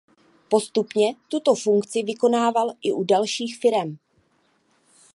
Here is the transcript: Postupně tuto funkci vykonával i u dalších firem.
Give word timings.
Postupně 0.49 1.15
tuto 1.27 1.55
funkci 1.55 2.03
vykonával 2.03 2.71
i 2.81 2.91
u 2.93 3.03
dalších 3.03 3.57
firem. 3.57 3.97